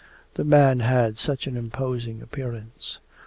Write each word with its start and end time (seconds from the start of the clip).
The 0.33 0.43
man 0.43 0.79
had 0.79 1.19
such 1.19 1.45
an 1.45 1.55
imposing 1.55 2.23
appearance. 2.23 2.97